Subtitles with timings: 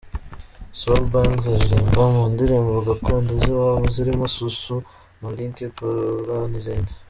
[0.79, 4.81] Soul Bang’s aririmba mu ndirimbo gakondo z’iwabo zirimo soussou,
[5.21, 6.91] malinké, poular n’izindi.